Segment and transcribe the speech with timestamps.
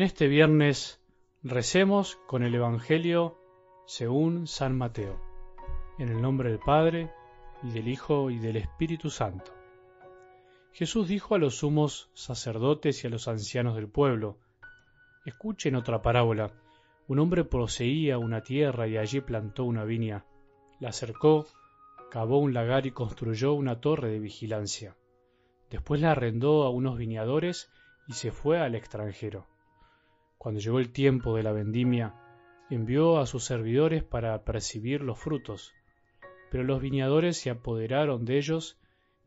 [0.00, 0.98] En este viernes
[1.42, 3.36] recemos con el Evangelio
[3.84, 5.20] según San Mateo,
[5.98, 7.12] en el nombre del Padre,
[7.62, 9.52] y del Hijo, y del Espíritu Santo.
[10.72, 14.38] Jesús dijo a los sumos sacerdotes y a los ancianos del pueblo,
[15.26, 16.50] Escuchen otra parábola.
[17.06, 20.24] Un hombre poseía una tierra y allí plantó una viña.
[20.78, 21.44] La cercó,
[22.10, 24.96] cavó un lagar y construyó una torre de vigilancia.
[25.68, 27.70] Después la arrendó a unos viñadores
[28.08, 29.49] y se fue al extranjero.
[30.40, 32.14] Cuando llegó el tiempo de la vendimia,
[32.70, 35.74] envió a sus servidores para percibir los frutos.
[36.50, 38.80] Pero los viñadores se apoderaron de ellos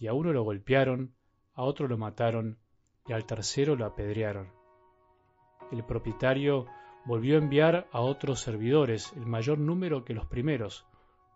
[0.00, 1.14] y a uno lo golpearon,
[1.54, 2.58] a otro lo mataron
[3.06, 4.50] y al tercero lo apedrearon.
[5.70, 6.66] El propietario
[7.04, 10.88] volvió a enviar a otros servidores, el mayor número que los primeros,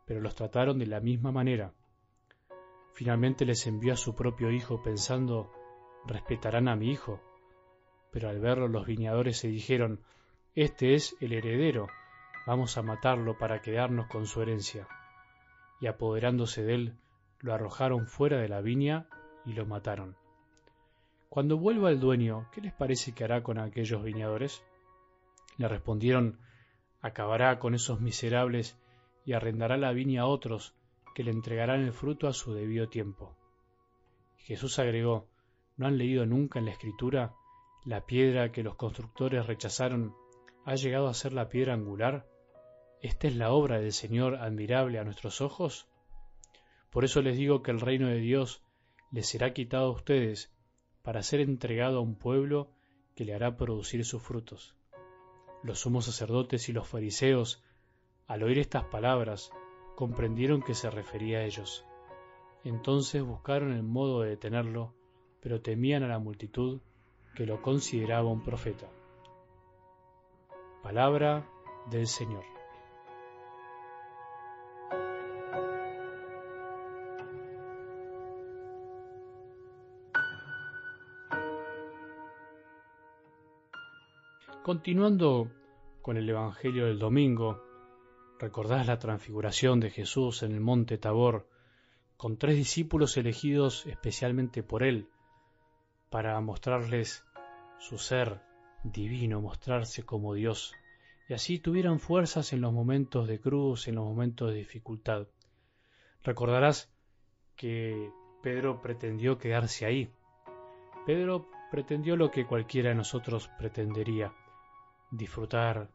[0.05, 1.75] pero los trataron de la misma manera.
[2.93, 5.49] Finalmente les envió a su propio hijo pensando,
[6.09, 7.21] respetarán a mi hijo
[8.11, 10.01] pero al verlo los viñadores se dijeron,
[10.55, 11.89] Este es el heredero,
[12.47, 14.89] vamos a matarlo para quedarnos con su herencia.
[15.81, 16.95] Y apoderándose de él,
[17.41, 19.07] lo arrojaron fuera de la viña
[19.47, 20.17] y lo mataron.
[21.29, 24.65] Cuando vuelva el dueño, ¿qué les parece que hará con aquellos viñadores?
[25.57, 26.39] Le respondieron,
[27.01, 28.77] acabará con esos miserables
[29.25, 30.75] y arrendará la viña a otros,
[31.15, 33.37] que le entregarán el fruto a su debido tiempo.
[34.39, 35.29] Jesús agregó,
[35.77, 37.35] ¿no han leído nunca en la Escritura
[37.85, 40.15] la piedra que los constructores rechazaron
[40.67, 42.29] ha llegado a ser la piedra angular.
[43.01, 45.89] ¿Esta es la obra del Señor admirable a nuestros ojos?
[46.91, 48.63] Por eso les digo que el reino de Dios
[49.11, 50.53] les será quitado a ustedes
[51.03, 52.71] para ser entregado a un pueblo
[53.15, 54.75] que le hará producir sus frutos.
[55.63, 57.63] Los sumos sacerdotes y los fariseos,
[58.27, 59.51] al oír estas palabras,
[59.97, 61.87] comprendieron que se refería a ellos.
[62.65, 64.95] Entonces buscaron el modo de detenerlo,
[65.41, 66.81] pero temían a la multitud
[67.35, 68.89] que lo consideraba un profeta.
[70.83, 71.47] Palabra
[71.91, 72.45] del Señor.
[84.63, 85.51] Continuando
[86.03, 87.63] con el Evangelio del domingo,
[88.39, 91.49] recordás la transfiguración de Jesús en el monte Tabor,
[92.17, 95.09] con tres discípulos elegidos especialmente por él,
[96.11, 97.25] para mostrarles
[97.79, 98.43] su ser
[98.83, 100.75] divino, mostrarse como Dios,
[101.29, 105.29] y así tuvieran fuerzas en los momentos de cruz, en los momentos de dificultad.
[106.25, 106.93] Recordarás
[107.57, 108.11] que
[108.43, 110.13] Pedro pretendió quedarse ahí.
[111.07, 114.35] Pedro pretendió lo que cualquiera de nosotros pretendería,
[115.13, 115.91] disfrutar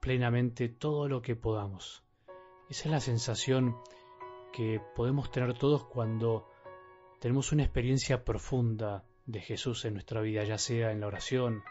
[0.00, 2.04] plenamente todo lo que podamos.
[2.68, 3.76] Esa es la sensación
[4.52, 6.48] que podemos tener todos cuando
[7.20, 11.62] tenemos una experiencia profunda de Jesús en nuestra vida, ya sea en la oración,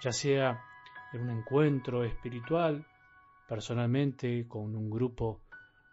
[0.00, 0.64] ya sea
[1.12, 2.86] en un encuentro espiritual,
[3.48, 5.40] personalmente, con un grupo,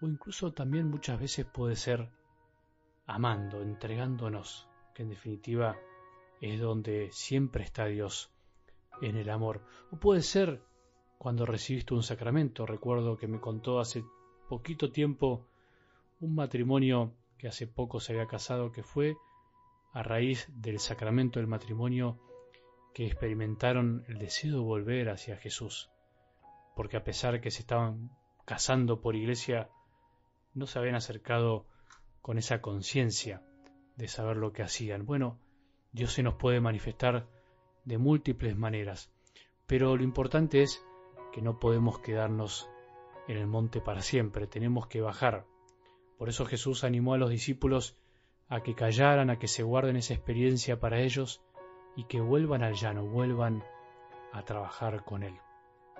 [0.01, 2.09] o incluso también muchas veces puede ser
[3.05, 5.75] amando, entregándonos, que en definitiva
[6.41, 8.31] es donde siempre está Dios
[9.01, 9.61] en el amor.
[9.91, 10.61] O puede ser
[11.17, 12.65] cuando recibiste un sacramento.
[12.65, 14.03] Recuerdo que me contó hace
[14.47, 15.45] poquito tiempo
[16.21, 19.17] un matrimonio que hace poco se había casado que fue
[19.91, 22.19] a raíz del sacramento del matrimonio
[22.93, 25.89] que experimentaron el deseo de volver hacia Jesús,
[26.75, 28.11] porque a pesar que se estaban
[28.45, 29.69] casando por iglesia,
[30.53, 31.67] no se habían acercado
[32.21, 33.43] con esa conciencia
[33.95, 35.05] de saber lo que hacían.
[35.05, 35.39] Bueno,
[35.91, 37.27] Dios se nos puede manifestar
[37.85, 39.11] de múltiples maneras,
[39.67, 40.83] pero lo importante es
[41.31, 42.69] que no podemos quedarnos
[43.27, 45.45] en el monte para siempre, tenemos que bajar.
[46.17, 47.95] Por eso Jesús animó a los discípulos
[48.49, 51.41] a que callaran, a que se guarden esa experiencia para ellos
[51.95, 53.63] y que vuelvan al llano, vuelvan
[54.33, 55.35] a trabajar con Él.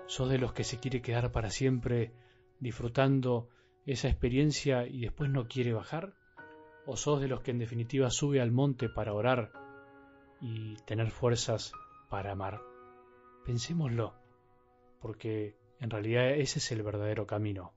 [0.06, 2.12] ¿Sos de los que se quiere quedar para siempre
[2.58, 3.48] disfrutando
[3.86, 6.14] esa experiencia y después no quiere bajar?
[6.86, 9.52] ¿O sos de los que en definitiva sube al monte para orar
[10.40, 11.72] y tener fuerzas
[12.08, 12.60] para amar?
[13.44, 14.14] Pensémoslo,
[15.00, 17.72] porque en realidad ese es el verdadero camino.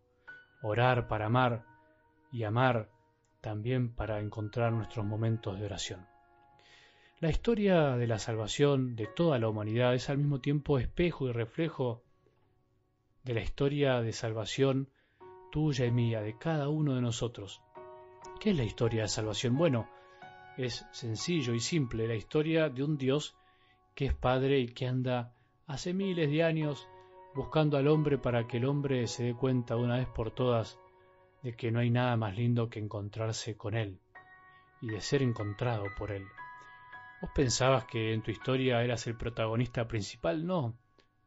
[0.63, 1.65] Orar para amar
[2.31, 2.89] y amar
[3.43, 6.07] también para encontrar nuestros momentos de oración.
[7.19, 11.33] La historia de la salvación de toda la humanidad es al mismo tiempo espejo y
[11.33, 12.01] reflejo
[13.25, 14.89] de la historia de salvación
[15.51, 17.61] tuya y mía, de cada uno de nosotros.
[18.39, 19.57] ¿Qué es la historia de salvación?
[19.57, 19.89] Bueno,
[20.57, 23.35] es sencillo y simple, la historia de un Dios
[23.93, 25.33] que es Padre y que anda
[25.67, 26.87] hace miles de años
[27.35, 30.79] buscando al hombre para que el hombre se dé cuenta una vez por todas
[31.43, 33.99] de que no hay nada más lindo que encontrarse con Él
[34.81, 36.25] y de ser encontrado por Él.
[37.21, 40.45] ¿Vos pensabas que en tu historia eras el protagonista principal?
[40.45, 40.77] No.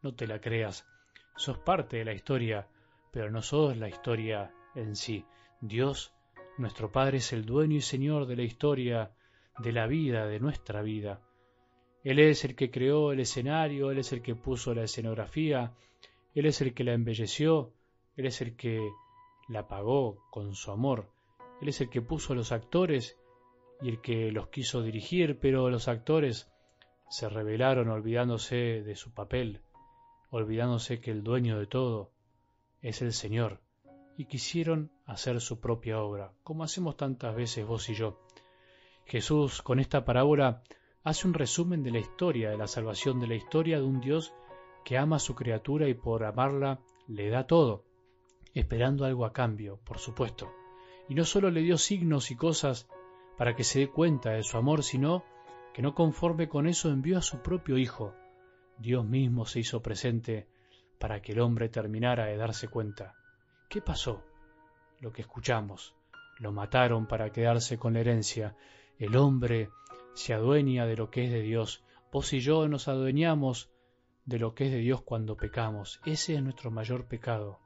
[0.03, 0.87] no te la creas.
[1.37, 2.67] Sos parte de la historia,
[3.13, 5.25] pero no sos la historia en sí.
[5.61, 6.13] Dios,
[6.59, 9.13] nuestro Padre, es el dueño y Señor de la historia,
[9.59, 11.21] de la vida, de nuestra vida.
[12.05, 15.73] Él es el que creó el escenario, Él es el que puso la escenografía,
[16.35, 17.73] Él es el que la embelleció,
[18.17, 18.87] Él es el que
[19.49, 21.11] la pagó con su amor,
[21.61, 23.19] Él es el que puso a los actores
[23.81, 26.51] y el que los quiso dirigir, pero los actores
[27.09, 29.63] se rebelaron olvidándose de su papel,
[30.31, 32.11] olvidándose que el dueño de todo
[32.83, 33.61] es el Señor,
[34.17, 38.21] y quisieron hacer su propia obra, como hacemos tantas veces vos y yo.
[39.05, 40.63] Jesús con esta parábola
[41.05, 44.35] hace un resumen de la historia, de la salvación, de la historia de un Dios
[44.85, 47.85] que ama a su criatura y por amarla le da todo,
[48.61, 50.51] esperando algo a cambio, por supuesto.
[51.09, 52.89] Y no solo le dio signos y cosas
[53.37, 55.25] para que se dé cuenta de su amor, sino
[55.75, 58.15] que no conforme con eso envió a su propio Hijo.
[58.79, 60.49] Dios mismo se hizo presente
[60.99, 63.15] para que el hombre terminara de darse cuenta.
[63.69, 64.25] ¿Qué pasó?
[65.01, 65.95] Lo que escuchamos.
[66.39, 68.57] Lo mataron para quedarse con la herencia.
[68.99, 69.69] El hombre
[70.15, 71.85] se adueña de lo que es de Dios.
[72.11, 73.71] Vos y yo nos adueñamos
[74.25, 76.01] de lo que es de Dios cuando pecamos.
[76.07, 77.61] Ese es nuestro mayor pecado.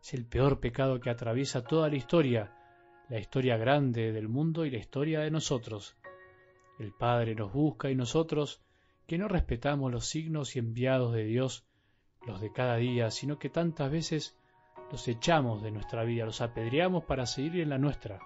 [0.00, 2.52] Es el peor pecado que atraviesa toda la historia,
[3.08, 5.96] la historia grande del mundo y la historia de nosotros.
[6.78, 8.62] El Padre nos busca y nosotros,
[9.06, 11.64] que no respetamos los signos y enviados de Dios,
[12.26, 14.36] los de cada día, sino que tantas veces
[14.90, 18.20] los echamos de nuestra vida, los apedreamos para seguir en la nuestra.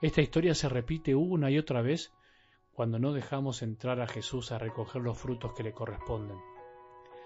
[0.00, 2.12] Esta historia se repite una y otra vez
[2.72, 6.38] cuando no dejamos entrar a Jesús a recoger los frutos que le corresponden.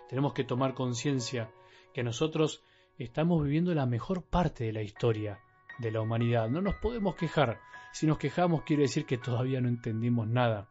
[0.08, 1.50] Tenemos que tomar conciencia
[1.93, 2.62] que nosotros
[3.04, 5.40] estamos viviendo la mejor parte de la historia
[5.78, 6.48] de la humanidad.
[6.48, 7.60] No nos podemos quejar
[7.93, 10.69] si nos quejamos quiere decir que todavía no entendimos nada.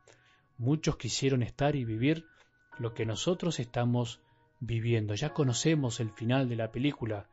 [0.58, 2.26] Muchos quisieron estar y vivir
[2.78, 4.22] lo que nosotros estamos
[4.60, 5.14] viviendo.
[5.16, 7.30] Ya conocemos el final de la película,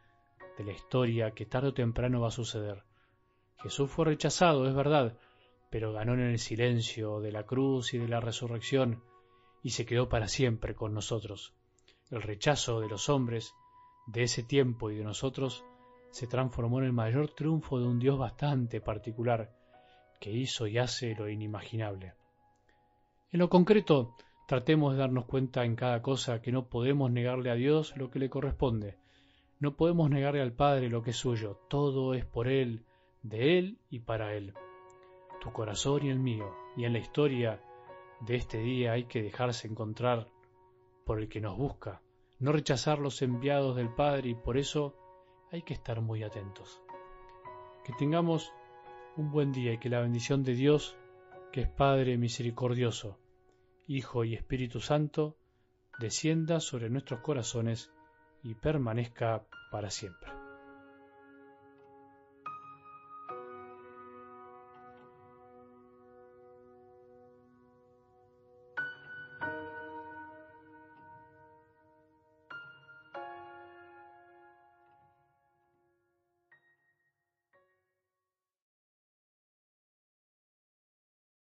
[0.58, 2.84] de la historia que tarde o temprano va a suceder.
[3.62, 5.16] Jesús fue rechazado, es verdad,
[5.70, 9.02] pero ganó en el silencio de la cruz y de la resurrección
[9.62, 11.54] y se quedó para siempre con nosotros.
[12.10, 13.54] El rechazo de los hombres
[14.06, 15.64] de ese tiempo y de nosotros
[16.10, 19.50] se transformó en el mayor triunfo de un Dios bastante particular
[20.20, 22.14] que hizo y hace lo inimaginable.
[23.32, 24.14] En lo concreto,
[24.46, 28.18] tratemos de darnos cuenta en cada cosa que no podemos negarle a Dios lo que
[28.18, 28.98] le corresponde.
[29.58, 31.58] No podemos negarle al Padre lo que es suyo.
[31.68, 32.84] Todo es por Él,
[33.22, 34.52] de Él y para Él.
[35.40, 37.62] Tu corazón y el mío, y en la historia
[38.20, 40.28] de este día hay que dejarse encontrar
[41.06, 42.01] por el que nos busca,
[42.42, 44.96] no rechazar los enviados del Padre y por eso
[45.52, 46.82] hay que estar muy atentos.
[47.84, 48.52] Que tengamos
[49.16, 50.96] un buen día y que la bendición de Dios,
[51.52, 53.16] que es Padre misericordioso,
[53.86, 55.36] Hijo y Espíritu Santo,
[56.00, 57.92] descienda sobre nuestros corazones
[58.42, 60.41] y permanezca para siempre.